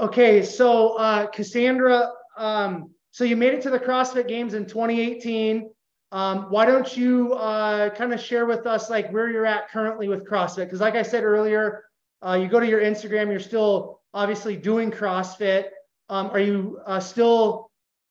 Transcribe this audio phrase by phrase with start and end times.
[0.00, 5.68] Okay, so uh, Kassandra, um, so you made it to the CrossFit Games in 2018.
[6.10, 10.08] Um, why don't you uh, kind of share with us like where you're at currently
[10.08, 10.64] with CrossFit?
[10.64, 11.84] Because like I said earlier,
[12.26, 15.66] uh, you go to your Instagram, you're still obviously doing CrossFit.
[16.08, 17.70] Um, are you uh, still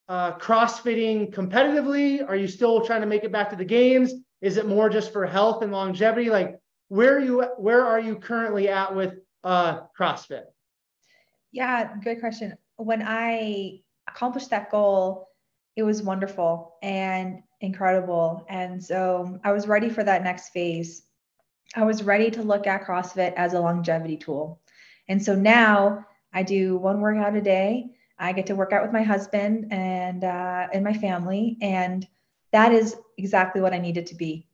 [0.10, 2.24] uh, CrossFitting competitively?
[2.28, 4.14] Are you still trying to make it back to the games?
[4.42, 6.30] Is it more just for health and longevity?
[6.30, 6.60] Like
[6.90, 10.44] where are you where are you currently at with uh, CrossFit?
[11.52, 12.58] Yeah, good question.
[12.78, 15.30] When I accomplished that goal,
[15.76, 18.46] it was wonderful and incredible.
[18.50, 21.04] And so I was ready for that next phase.
[21.76, 24.62] I was ready to look at CrossFit as a longevity tool.
[25.08, 27.92] And so now I do one workout a day.
[28.18, 32.06] I get to work out with my husband and uh, and my family, and
[32.52, 34.46] that is exactly what I needed to be.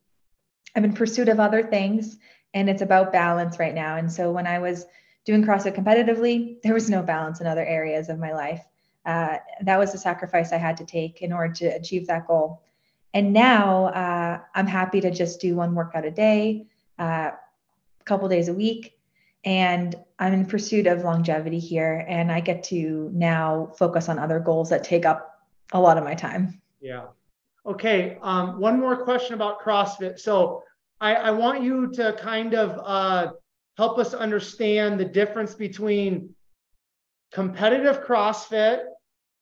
[0.76, 2.18] I'm in pursuit of other things,
[2.54, 3.98] and it's about balance right now.
[3.98, 4.86] And so when I was
[5.26, 8.64] doing CrossFit competitively, there was no balance in other areas of my life.
[9.06, 12.62] Uh, that was the sacrifice I had to take in order to achieve that goal.
[13.14, 16.68] And now uh, I'm happy to just do one workout a day,
[17.00, 18.98] uh, a couple days a week.
[19.44, 22.04] And I'm in pursuit of longevity here.
[22.08, 25.40] And I get to now focus on other goals that take up
[25.72, 26.62] a lot of my time.
[26.82, 27.06] Yeah.
[27.66, 28.18] Okay.
[28.22, 30.20] Um, one more question about CrossFit.
[30.20, 30.64] So
[31.00, 33.34] I, I want you to kind of uh,
[33.78, 36.34] help us understand the difference between
[37.34, 38.84] competitive CrossFit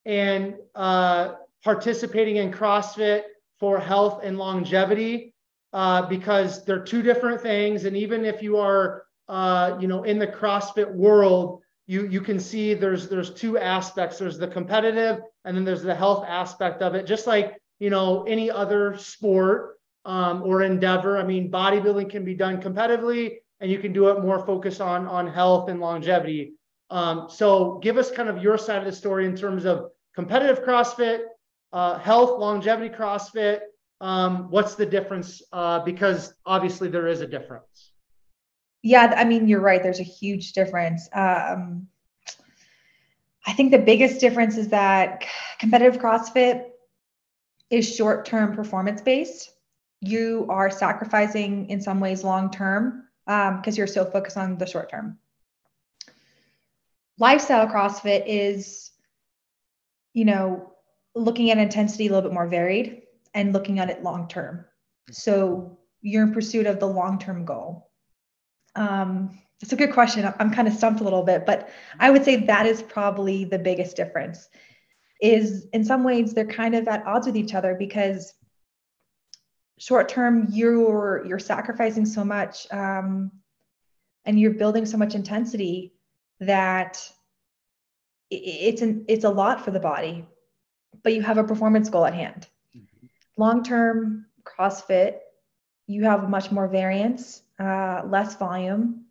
[0.06, 3.23] and uh, participating in CrossFit
[3.59, 5.34] for health and longevity
[5.73, 7.86] uh, because they're two different things.
[7.86, 12.39] And even if you are, uh, you know, in the CrossFit world, you you can
[12.39, 14.17] see there's there's two aspects.
[14.17, 17.06] There's the competitive, and then there's the health aspect of it.
[17.06, 21.17] Just like you know any other sport um, or endeavor.
[21.17, 25.08] I mean, bodybuilding can be done competitively, and you can do it more focused on
[25.08, 26.53] on health and longevity.
[26.89, 30.66] Um, so give us kind of your side of the story in terms of competitive
[30.66, 31.22] CrossFit,
[31.72, 33.61] uh, health, longevity CrossFit.
[34.02, 35.42] Um, what's the difference?
[35.54, 37.92] Uh, because obviously there is a difference.
[38.82, 39.82] Yeah, I mean, you're right.
[39.82, 41.08] There's a huge difference.
[41.14, 41.87] Um,
[43.48, 45.23] I think the biggest difference is that
[45.58, 46.66] competitive CrossFit
[47.70, 49.52] is short term performance based.
[50.02, 54.66] You are sacrificing in some ways long term because um, you're so focused on the
[54.66, 55.17] short term
[57.17, 58.92] lifestyle CrossFit is,
[60.14, 60.73] you know,
[61.16, 63.04] looking at intensity a little bit more varied
[63.34, 64.66] and looking at it long term.
[65.11, 67.89] So you're in pursuit of the long term goal.
[68.76, 70.32] Um, it's a good question.
[70.40, 71.70] I'm kind of stumped a little bit, but
[72.00, 74.50] I would say that is probably the biggest difference.
[75.22, 78.34] Is in some ways they're kind of at odds with each other because
[79.80, 83.32] short term you're you're sacrificing so much um,
[84.26, 85.94] and you're building so much intensity
[86.39, 87.00] that
[88.30, 90.26] it's an it's a lot for the body
[91.04, 93.08] but you have a performance goal at hand mm-hmm.
[93.38, 95.17] long term crossfit
[95.88, 99.05] you have much more variance uh, less volume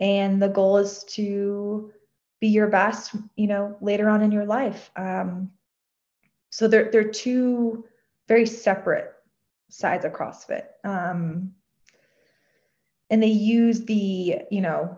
[0.00, 1.92] and the goal is to
[2.40, 5.50] be your best you know later on in your life um,
[6.50, 7.84] so they're, they're two
[8.28, 9.12] very separate
[9.68, 11.52] sides of crossfit um,
[13.10, 14.96] and they use the you know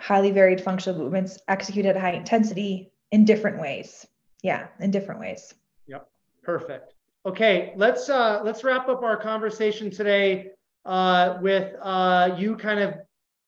[0.00, 4.06] highly varied functional movements executed at high intensity in different ways.
[4.42, 5.54] Yeah, in different ways.
[5.86, 6.08] Yep.
[6.42, 6.94] Perfect.
[7.24, 10.50] Okay, let's uh let's wrap up our conversation today
[10.84, 12.94] uh with uh you kind of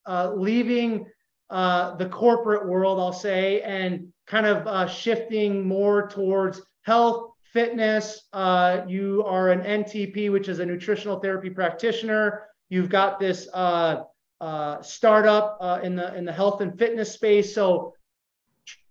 [0.07, 1.07] uh leaving
[1.51, 8.29] uh the corporate world, I'll say, and kind of uh shifting more towards health, fitness.
[8.35, 12.49] Uh you are an NTP, which is a nutritional therapy practitioner.
[12.69, 14.03] You've got this uh
[14.45, 17.55] uh, startup uh, in the in the health and fitness space.
[17.55, 17.95] So,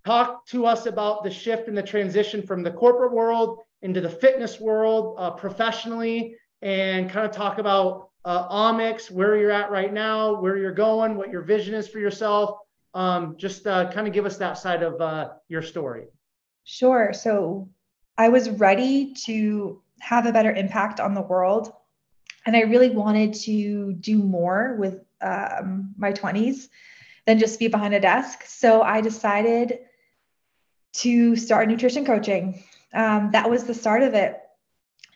[0.03, 4.09] talk to us about the shift and the transition from the corporate world into the
[4.09, 9.93] fitness world uh, professionally, and kind of talk about uh, Omix, where you're at right
[9.93, 12.57] now, where you're going, what your vision is for yourself.
[12.95, 16.05] Um, just uh, kind of give us that side of your story.
[16.63, 17.11] Sure.
[17.13, 17.69] So,
[18.17, 21.73] I was ready to have a better impact on the world.
[22.45, 26.67] And I really wanted to do more with um, my 20s
[27.25, 28.43] than just be behind a desk.
[28.45, 29.79] So I decided
[30.93, 32.63] to start nutrition coaching.
[32.93, 34.39] Um, that was the start of it.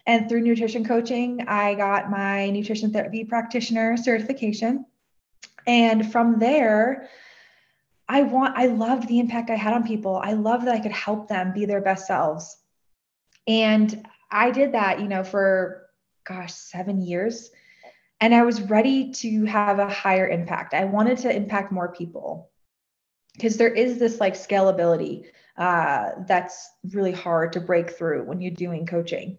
[0.05, 4.85] And through nutrition coaching, I got my nutrition therapy practitioner certification.
[5.67, 7.09] And from there,
[8.07, 10.15] I want, I loved the impact I had on people.
[10.15, 12.57] I love that I could help them be their best selves.
[13.47, 15.87] And I did that, you know, for
[16.25, 17.51] gosh, seven years
[18.19, 20.73] and I was ready to have a higher impact.
[20.73, 22.49] I wanted to impact more people.
[23.33, 25.25] because there is this like scalability
[25.57, 29.37] uh, that's really hard to break through when you're doing coaching.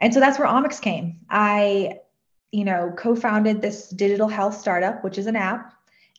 [0.00, 1.20] And so that's where Omix came.
[1.28, 2.00] I,
[2.50, 5.74] you know, co-founded this digital health startup, which is an app,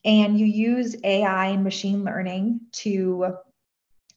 [0.05, 3.35] and you use AI and machine learning to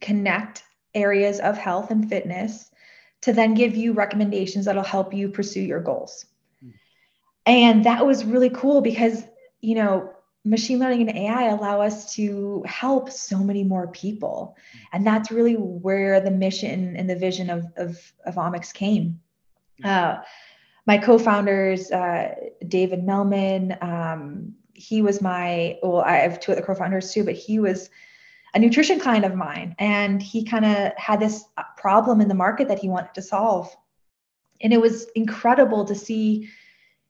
[0.00, 0.62] connect
[0.94, 2.70] areas of health and fitness
[3.24, 6.26] to then give you recommendations that'll help you pursue your goals.
[6.62, 6.72] Mm.
[7.46, 9.24] And that was really cool because,
[9.62, 10.10] you know,
[10.44, 14.56] machine learning and AI allow us to help so many more people.
[14.92, 19.20] And that's really where the mission and the vision of, of, of Omix came.
[19.82, 20.18] Uh,
[20.86, 22.34] my co-founders, uh,
[22.68, 27.58] David Melman, um, he was my, well, I have two other co-founders too, but he
[27.58, 27.88] was
[28.54, 29.74] a nutrition client of mine.
[29.78, 31.44] And he kind of had this
[31.76, 33.74] problem in the market that he wanted to solve.
[34.60, 36.48] And it was incredible to see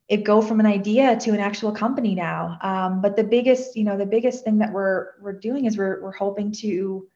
[0.08, 2.58] it go from an idea to an actual company now.
[2.61, 6.02] Um, but the biggest, you know, the biggest thing that we're we're doing is we're
[6.02, 7.08] we're hoping to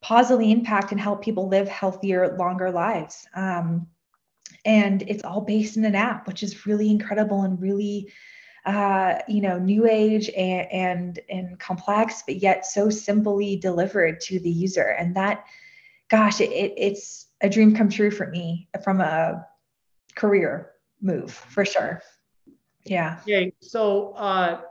[0.00, 3.26] positively impact and help people live healthier, longer lives.
[3.34, 3.88] Um,
[4.64, 8.12] and it's all based in an app, which is really incredible and really,
[8.64, 14.38] uh, you know, new age and, and and complex, but yet so simply delivered to
[14.40, 14.94] the user.
[14.98, 15.44] And that,
[16.08, 19.46] gosh, it, it it's a dream come true for me from a
[20.14, 22.02] career move for sure.
[22.84, 23.20] Yeah.
[23.22, 23.52] Okay.
[23.60, 24.62] So uh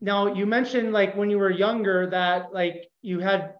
[0.00, 3.54] now you mentioned like when you were younger that like you had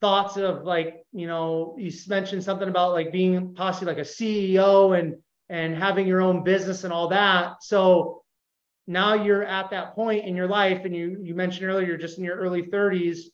[0.00, 4.98] thoughts of like, you know, you mentioned something about like being possibly like a CEO
[4.98, 5.16] and
[5.48, 7.62] and having your own business and all that.
[7.62, 8.22] So
[8.88, 12.18] now you're at that point in your life and you you mentioned earlier you're just
[12.18, 13.26] in your early 30s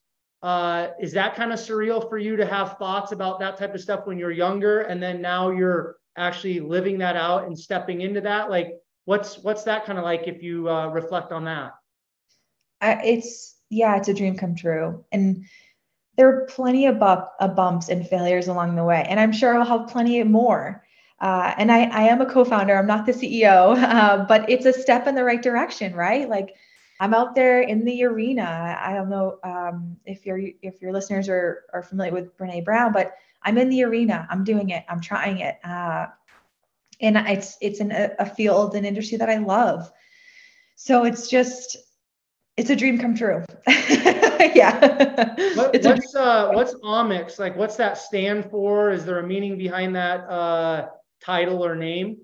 [0.42, 3.80] uh, is that kind of surreal for you to have thoughts about that type of
[3.80, 8.20] stuff when you're younger and then now you're actually living that out and stepping into
[8.20, 8.50] that?
[8.50, 8.74] Like
[9.06, 11.72] what's what's that kind of like if you uh, reflect on that?
[12.82, 15.02] Uh, it's yeah it's a dream come true.
[15.12, 15.46] And
[16.16, 19.56] there are plenty of, bu- of bumps and failures along the way and i'm sure
[19.56, 20.84] i'll have plenty more
[21.20, 24.72] uh, and I, I am a co-founder i'm not the ceo uh, but it's a
[24.72, 26.54] step in the right direction right like
[27.00, 31.28] i'm out there in the arena i don't know um, if your if your listeners
[31.28, 33.14] are, are familiar with brene brown but
[33.44, 34.26] I'm in the arena.
[34.30, 34.84] I'm doing it.
[34.88, 35.58] I'm trying it.
[35.62, 36.06] Uh,
[37.00, 39.90] and it's it's in a, a field, an industry that I love.
[40.76, 41.76] So it's just
[42.56, 43.44] it's a dream come true.
[43.66, 45.34] yeah.
[45.54, 47.56] What, what's uh what's Omix like?
[47.56, 48.90] What's that stand for?
[48.90, 50.88] Is there a meaning behind that uh,
[51.24, 52.18] title or name?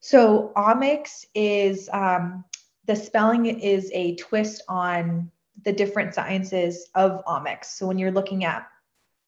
[0.00, 2.44] So Omix is um,
[2.86, 5.30] the spelling is a twist on
[5.64, 7.66] the different sciences of omics.
[7.66, 8.66] So when you're looking at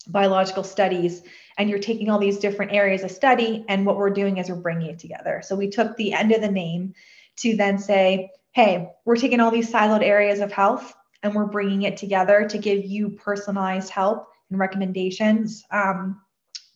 [0.06, 1.22] biological studies
[1.56, 4.56] and you're taking all these different areas of study and what we're doing is we're
[4.56, 6.92] bringing it together so we took the end of the name
[7.36, 11.82] to then say hey we're taking all these siloed areas of health and we're bringing
[11.82, 16.20] it together to give you personalized help and recommendations um,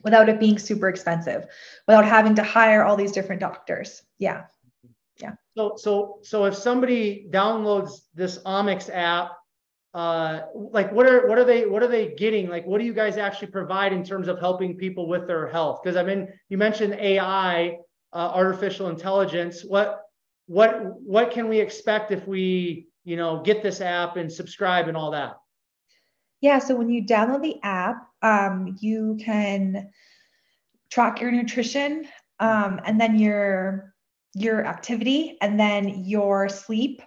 [0.03, 1.47] without it being super expensive
[1.87, 4.03] without having to hire all these different doctors.
[4.19, 4.45] Yeah.
[5.21, 5.35] Yeah.
[5.57, 9.33] So so so if somebody downloads this Omix app
[9.95, 12.49] uh, like what are what are they what are they getting?
[12.49, 15.81] Like what do you guys actually provide in terms of helping people with their health?
[15.83, 17.79] Because i mean you mentioned ai
[18.13, 19.65] uh, artificial intelligence.
[19.65, 20.03] What
[20.47, 24.97] what what can we expect if we you know get this app and subscribe and
[24.97, 25.37] all that?
[26.41, 29.91] Yeah so when you download the app um, you can
[30.91, 32.07] track your nutrition
[32.41, 33.95] um, and then your
[34.35, 37.03] your activity and then your sleep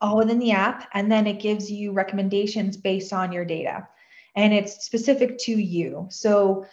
[0.00, 0.88] all within the app.
[0.94, 3.88] And then it gives you recommendations based on your data.
[4.36, 6.06] And it's specific to you.
[6.10, 6.66] So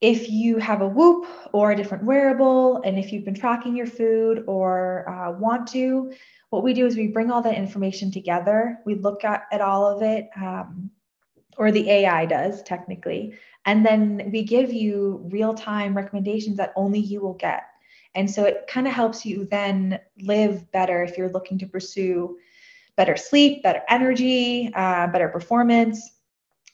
[0.00, 3.86] if you have a Whoop or a different wearable, and if you've been tracking your
[3.86, 6.12] food or uh, want to,
[6.50, 8.78] what we do is we bring all that information together.
[8.86, 10.90] We look at, at all of it, um,
[11.60, 13.34] or the AI does technically.
[13.66, 17.64] And then we give you real time recommendations that only you will get.
[18.14, 22.38] And so it kind of helps you then live better if you're looking to pursue
[22.96, 26.10] better sleep, better energy, uh, better performance.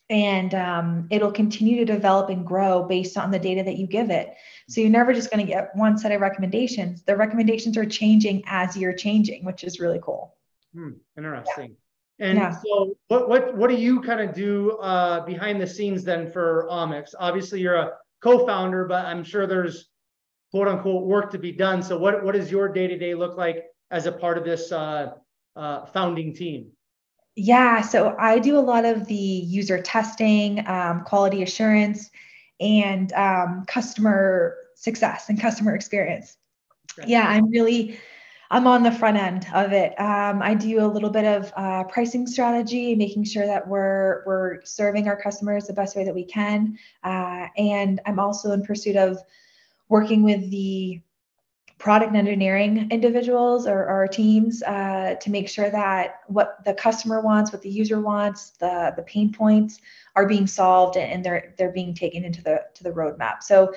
[0.09, 4.11] And um, it'll continue to develop and grow based on the data that you give
[4.11, 4.35] it.
[4.69, 7.03] So you're never just going to get one set of recommendations.
[7.03, 10.37] The recommendations are changing as you're changing, which is really cool.
[10.73, 11.71] Hmm, interesting.
[11.71, 11.86] Yeah.
[12.19, 12.51] And yeah.
[12.51, 16.67] so, what what what do you kind of do uh, behind the scenes then for
[16.71, 17.15] Omix?
[17.19, 17.93] Obviously, you're a
[18.23, 19.89] co-founder, but I'm sure there's
[20.51, 21.83] quote unquote work to be done.
[21.83, 24.73] So what, what does your day to day look like as a part of this
[24.73, 25.13] uh,
[25.55, 26.71] uh, founding team?
[27.35, 32.11] Yeah, so I do a lot of the user testing, um, quality assurance,
[32.61, 36.39] and um, customer success and customer experience.
[37.07, 37.99] Yeah, I'm really
[38.51, 39.99] I'm on the front end of it.
[40.01, 44.65] Um, I do a little bit of uh, pricing strategy, making sure that we're we're
[44.65, 48.97] serving our customers the best way that we can, uh, and I'm also in pursuit
[48.97, 49.19] of
[49.89, 51.01] working with the
[51.79, 57.53] product engineering individuals or, or teams uh, to make sure that what the customer wants,
[57.53, 59.81] what the user wants, the the pain points
[60.15, 63.43] are being solved and they're they're being taken into the to the roadmap.
[63.43, 63.75] So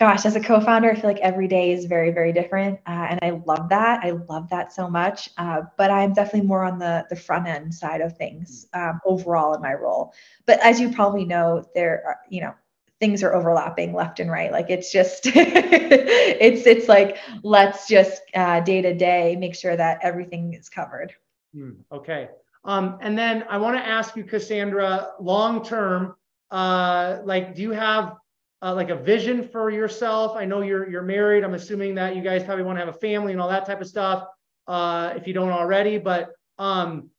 [0.00, 3.20] gosh, as a co-founder, I feel like every day is very, very different, uh, and
[3.22, 4.02] I love that.
[4.02, 5.28] I love that so much.
[5.36, 9.54] Uh, but I'm definitely more on the the front end side of things um, overall
[9.54, 10.12] in my role.
[10.46, 12.54] But as you probably know, there are you know
[12.98, 14.50] things are overlapping left and right.
[14.50, 19.98] Like it's just it's it's like let's just uh, day to day make sure that
[20.02, 21.12] everything is covered.
[21.54, 22.30] Hmm, okay.
[22.64, 26.14] Um, and then I want to ask you, Kassandra, long term,
[26.50, 28.16] uh, like, do you have
[28.62, 30.36] uh, like a vision for yourself?
[30.36, 31.44] I know you're you're married.
[31.44, 33.80] I'm assuming that you guys probably want to have a family and all that type
[33.80, 34.24] of stuff.
[34.66, 37.10] Uh, if you don't already, but um,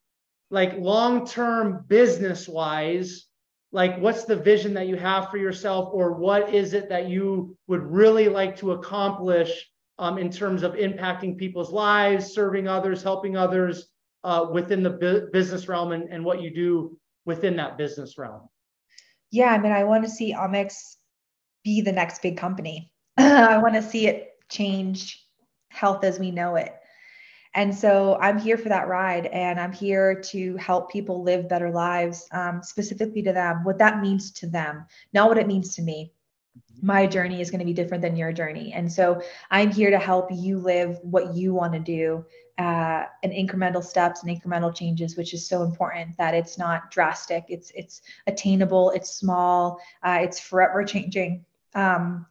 [0.49, 3.25] like long term business wise,
[3.71, 7.57] like what's the vision that you have for yourself, or what is it that you
[7.67, 13.37] would really like to accomplish um, in terms of impacting people's lives, serving others, helping
[13.37, 13.87] others
[14.23, 18.47] uh, within the bu- business realm, and, and what you do within that business realm?
[19.31, 20.97] Yeah, I mean, I want to see Omix
[21.63, 22.91] be the next big company.
[23.17, 25.25] I want to see it change
[25.69, 26.73] health as we know it.
[27.53, 31.69] And so I'm here for that ride and I'm here to help people live better
[31.69, 35.81] lives, um, specifically to them, what that means to them, not what it means to
[35.81, 36.13] me.
[36.81, 38.71] My journey is going to be different than your journey.
[38.73, 42.25] And so I'm here to help you live what you want to do
[42.57, 47.45] uh, and incremental steps and incremental changes, which is so important that it's not drastic.
[47.49, 48.91] It's, it's attainable.
[48.91, 49.79] It's small.
[50.03, 52.25] Uh, it's forever changing um,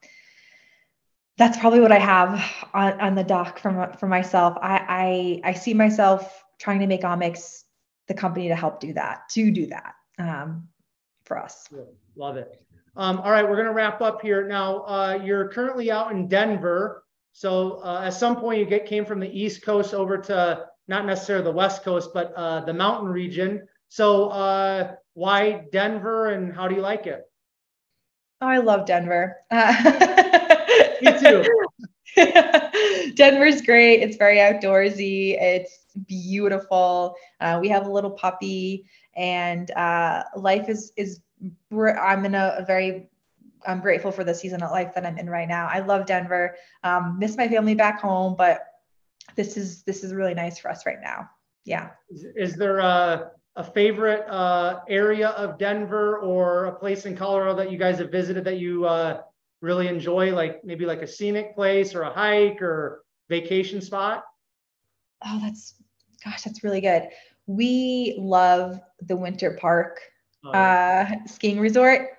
[1.38, 2.44] that's probably what I have
[2.74, 4.58] on, on the dock from for myself.
[4.60, 7.64] I, I I see myself trying to make Omix
[8.08, 10.68] the company to help do that, to do that um,
[11.24, 11.68] for us.
[12.16, 12.60] Love it.
[12.96, 14.80] Um, all right, we're gonna wrap up here now.
[14.80, 19.20] Uh, you're currently out in Denver, so uh, at some point you get came from
[19.20, 23.66] the East Coast over to not necessarily the West Coast, but uh, the mountain region.
[23.88, 27.29] So uh, why Denver, and how do you like it?
[28.40, 29.36] Oh, I love Denver.
[29.50, 29.74] Uh,
[31.02, 31.44] Me too.
[33.14, 34.02] Denver's great.
[34.02, 35.40] It's very outdoorsy.
[35.40, 37.14] It's beautiful.
[37.40, 41.20] Uh, we have a little puppy, and uh, life is is.
[41.72, 43.08] I'm in a, a, very.
[43.66, 45.68] I'm grateful for the season of life that I'm in right now.
[45.70, 46.56] I love Denver.
[46.82, 48.62] Um, miss my family back home, but
[49.36, 51.28] this is this is really nice for us right now.
[51.64, 51.90] Yeah.
[52.08, 57.56] Is, is there a a favorite uh, area of Denver or a place in Colorado
[57.56, 59.22] that you guys have visited that you uh,
[59.60, 64.24] really enjoy, like maybe like a scenic place or a hike or vacation spot?
[65.24, 65.74] Oh, that's
[66.24, 67.08] gosh, that's really good.
[67.46, 70.00] We love the Winter Park
[70.44, 72.10] oh, uh, skiing resort.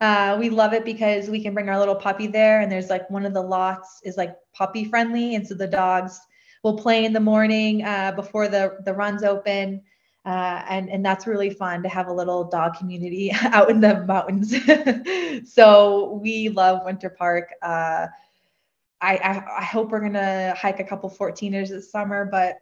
[0.00, 3.08] Uh, we love it because we can bring our little puppy there, and there's like
[3.10, 6.18] one of the lots is like puppy friendly, and so the dogs
[6.64, 9.82] will play in the morning uh, before the the runs open.
[10.24, 14.04] Uh, and and that's really fun to have a little dog community out in the
[14.04, 14.54] mountains.
[15.52, 17.50] so we love Winter Park.
[17.62, 18.06] Uh,
[19.00, 22.56] I, I, I hope we're gonna hike a couple 14ers this summer, but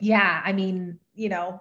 [0.00, 1.60] yeah, I mean, you know,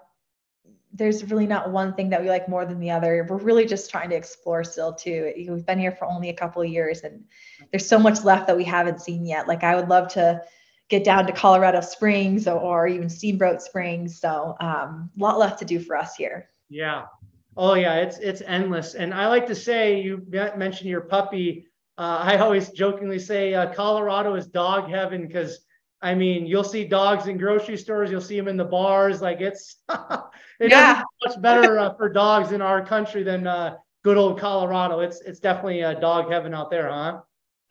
[0.94, 3.26] there's really not one thing that we like more than the other.
[3.30, 5.32] We're really just trying to explore still too.
[5.38, 7.24] We've been here for only a couple of years, and
[7.72, 9.48] there's so much left that we haven't seen yet.
[9.48, 10.42] Like I would love to
[10.92, 14.20] get down to Colorado Springs or, even Steamboat Springs.
[14.20, 16.50] So um, a lot left to do for us here.
[16.70, 17.06] Yeah.
[17.58, 18.94] Oh yeah, it's it's endless.
[18.94, 21.68] And I like to say, you mentioned your puppy.
[21.98, 25.60] Uh, I always jokingly say uh, Colorado is dog heaven because
[26.02, 29.22] I mean you'll see dogs in grocery stores, you'll see them in the bars.
[29.22, 29.78] Like it's
[30.60, 31.02] it yeah.
[31.26, 35.02] much better uh, for dogs in our country than uh, good old Colorado.
[35.02, 37.20] It's it's definitely a dog heaven out there, huh?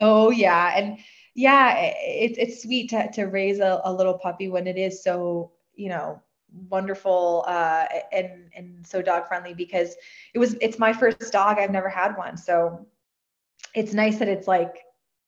[0.03, 0.99] Oh yeah, and
[1.41, 5.53] yeah, it's it's sweet to to raise a, a little puppy when it is so
[5.75, 6.21] you know
[6.69, 9.95] wonderful uh, and and so dog friendly because
[10.35, 11.59] it was it's my first dog.
[11.59, 12.87] I've never had one, so
[13.75, 14.81] it's nice that it's like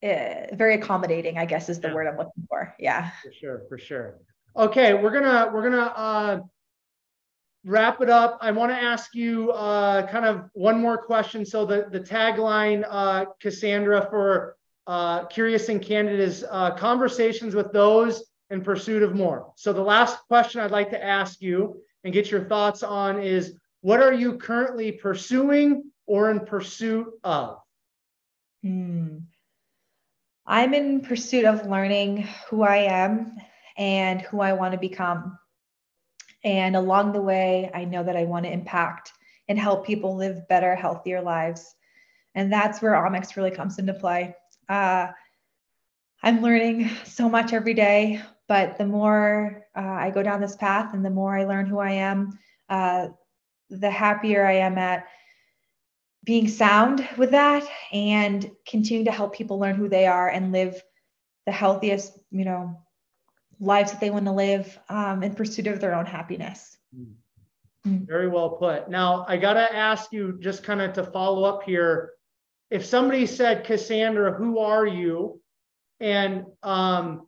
[0.02, 1.38] uh, very accommodating.
[1.38, 1.94] I guess is the yeah.
[1.94, 2.74] word I'm looking for.
[2.78, 4.18] Yeah, for sure, for sure.
[4.54, 6.40] Okay, we're gonna we're gonna uh,
[7.64, 8.36] wrap it up.
[8.42, 11.46] I want to ask you uh, kind of one more question.
[11.46, 17.72] So the the tagline, uh, Kassandra, for uh, Curious and Candid is uh, conversations with
[17.72, 19.52] those in pursuit of more.
[19.56, 23.54] So the last question I'd like to ask you and get your thoughts on is
[23.80, 27.58] what are you currently pursuing or in pursuit of?
[28.62, 29.18] Hmm.
[30.44, 33.36] I'm in pursuit of learning who I am
[33.76, 35.38] and who I want to become.
[36.44, 39.12] And along the way, I know that I want to impact
[39.48, 41.74] and help people live better, healthier lives.
[42.34, 44.34] And that's where Omix really comes into play.
[44.68, 45.08] Uh,
[46.22, 50.94] I'm learning so much every day, but the more uh, I go down this path
[50.94, 52.38] and the more I learn who I am,
[52.68, 53.08] uh,
[53.70, 55.06] the happier I am at
[56.24, 60.80] being sound with that and continuing to help people learn who they are and live
[61.46, 62.80] the healthiest, you know,
[63.58, 66.76] lives that they want to live um, in pursuit of their own happiness.
[66.96, 68.06] Mm.
[68.06, 68.88] Very well put.
[68.88, 72.12] Now, I got to ask you just kind of to follow up here.
[72.72, 75.42] If somebody said, Kassandra, who are you?
[76.00, 77.26] And, um,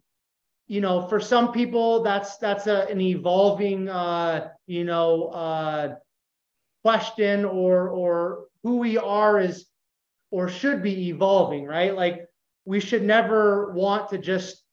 [0.68, 5.96] you know, for some people, that's that's a, an evolving, uh, you know, uh,
[6.82, 9.66] question or or who we are is
[10.30, 11.94] or should be evolving, right?
[11.94, 12.26] Like
[12.64, 14.64] we should never want to just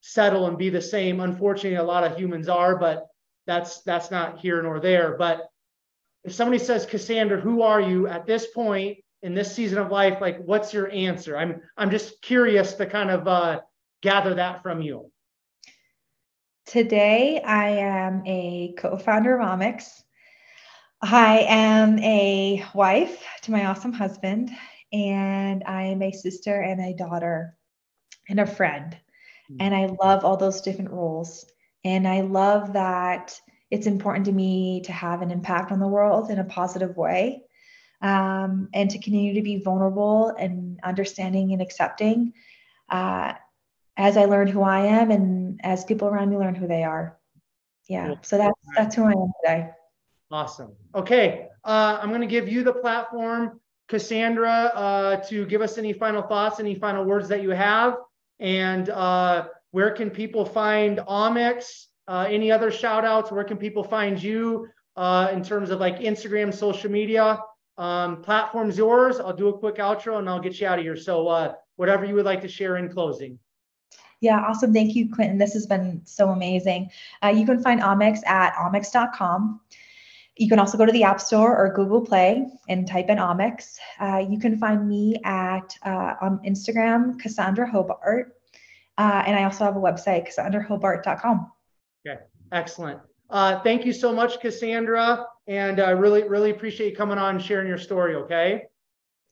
[0.00, 1.20] settle and be the same.
[1.20, 3.06] Unfortunately, a lot of humans are, but
[3.46, 5.16] that's that's not here nor there.
[5.18, 5.46] But
[6.24, 10.20] if somebody says, Kassandra, who are you at this point in this season of life?
[10.20, 11.36] Like, what's your answer?
[11.36, 13.62] I'm I'm just curious to kind of uh,
[14.02, 15.10] gather that from you.
[16.66, 20.02] Today, I am a co-founder of Omix.
[21.02, 24.50] I am a wife to my awesome husband,
[24.92, 27.56] and I am a sister and a daughter
[28.28, 28.96] and a friend.
[29.50, 29.56] Mm-hmm.
[29.60, 31.46] And I love all those different roles.
[31.82, 33.38] And I love that
[33.70, 37.42] it's important to me to have an impact on the world in a positive way
[38.04, 42.34] um, and to continue to be vulnerable and understanding and accepting
[42.90, 43.32] uh,
[43.96, 47.18] as I learn who I am and as people around me learn who they are.
[47.88, 48.14] Yeah.
[48.20, 49.70] So that's that's who I am today.
[50.30, 50.72] Awesome.
[50.94, 51.48] Okay.
[51.64, 53.58] Uh, I'm going to give you the platform,
[53.88, 57.96] Kassandra, uh, to give us any final thoughts, any final words that you have,
[58.38, 61.86] and uh, where can people find Omix?
[62.06, 63.32] Uh, any other shout outs?
[63.32, 67.38] Where can people find you uh, in terms of like Instagram, social media?
[67.76, 69.18] Um, platform's yours.
[69.18, 70.96] I'll do a quick outro and I'll get you out of here.
[70.96, 73.38] So, uh, whatever you would like to share in closing.
[74.20, 74.72] Yeah, awesome.
[74.72, 75.38] Thank you, Quentin.
[75.38, 76.90] This has been so amazing.
[77.22, 79.60] Uh, you can find Omix at omics.com.
[80.36, 83.76] You can also go to the App Store or Google Play and type in Omix.
[84.00, 88.34] Uh, you can find me at uh, on Instagram, Kassandra Hobart.
[88.96, 91.52] Uh, and I also have a website, kassandrahobart.com.
[92.06, 92.20] Okay,
[92.52, 93.00] excellent.
[93.30, 95.24] Uh, thank you so much, Kassandra.
[95.46, 98.64] And I really, really appreciate you coming on and sharing your story, okay?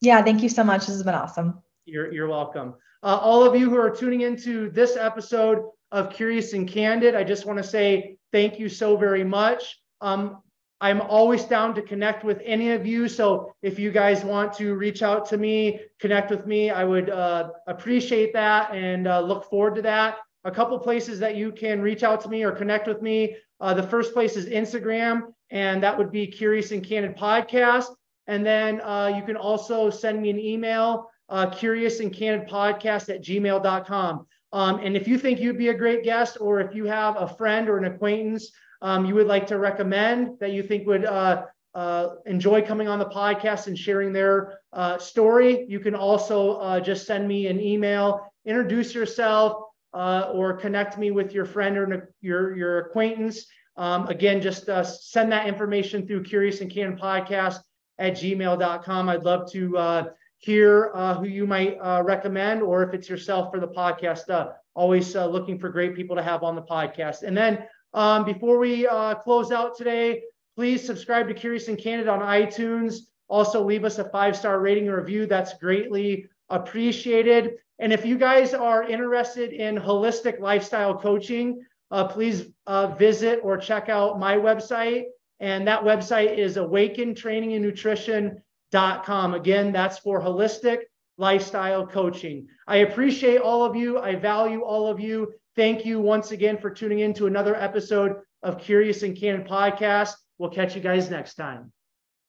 [0.01, 0.81] Yeah, thank you so much.
[0.81, 1.63] This has been awesome.
[1.85, 2.75] You're, you're welcome.
[3.03, 7.25] Uh, all of you who are tuning into this episode of Curious and Candid, I
[7.25, 9.81] just want to say thank you so very much.
[10.01, 10.43] Um,
[10.81, 13.09] I'm always down to connect with any of you.
[13.09, 17.09] So if you guys want to reach out to me, connect with me, I would
[17.09, 20.19] uh, appreciate that and uh, look forward to that.
[20.45, 23.37] A couple places that you can reach out to me or connect with me.
[23.63, 27.87] Uh, the first place is Instagram, and that would be Curious and Candid Podcast.
[28.27, 33.09] And then uh, you can also send me an email, uh, curious and candid podcast
[33.09, 34.27] at gmail.com.
[34.53, 37.27] Um, and if you think you'd be a great guest, or if you have a
[37.27, 38.51] friend or an acquaintance
[38.83, 41.45] um, you would like to recommend that you think would uh,
[41.75, 46.81] uh, enjoy coming on the podcast and sharing their uh, story, you can also uh,
[46.81, 49.62] just send me an email, introduce yourself,
[49.95, 53.47] uh, or connect me with your friend or your, your acquaintance.
[53.77, 57.61] Um, again, just uh, send that information through Curious and Candid Podcast
[57.99, 59.09] at gmail.com.
[59.09, 64.53] I'd love to hear who you might recommend, or if it's yourself for the podcast.
[64.75, 67.23] always looking for great people to have on the podcast.
[67.23, 70.23] And then um, before we uh, close out today,
[70.57, 72.97] please subscribe to Curious and Candid on iTunes.
[73.29, 75.27] Also, leave us a five star rating and review.
[75.27, 77.55] That's greatly appreciated.
[77.79, 83.57] And if you guys are interested in holistic lifestyle coaching, uh, please uh, visit or
[83.57, 85.07] check out my website.
[85.41, 89.35] And that website is awakentrainingandnutrition.com.
[89.35, 90.83] Again, that's for holistic
[91.19, 92.47] lifestyle coaching.
[92.67, 93.99] I appreciate all of you.
[93.99, 95.33] I value all of you.
[95.57, 100.15] Thank you once again for tuning in to another episode of Curious and Candid Podcast.
[100.39, 101.73] We'll catch you guys next time.